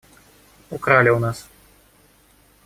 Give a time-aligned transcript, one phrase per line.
[0.71, 1.45] Украли у нас.